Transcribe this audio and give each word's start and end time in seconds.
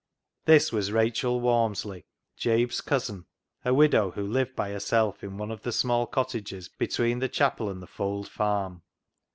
This 0.45 0.71
was 0.71 0.91
Rachel 0.91 1.39
Walmsley, 1.39 2.05
Jabe's 2.35 2.81
cousin, 2.81 3.27
a 3.63 3.71
widow 3.71 4.09
who 4.09 4.25
lived 4.25 4.55
by 4.55 4.71
herself 4.71 5.23
in 5.23 5.37
one 5.37 5.51
of 5.51 5.61
the 5.61 5.71
small 5.71 6.07
cottages 6.07 6.67
between 6.67 7.19
the 7.19 7.29
chapel 7.29 7.69
and 7.69 7.83
the 7.83 7.85
Fold 7.85 8.27
farm. 8.27 8.81